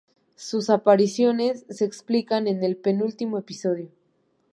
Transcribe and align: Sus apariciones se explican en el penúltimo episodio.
Sus 0.33 0.71
apariciones 0.71 1.63
se 1.69 1.85
explican 1.85 2.47
en 2.47 2.63
el 2.63 2.75
penúltimo 2.75 3.37
episodio. 3.37 3.91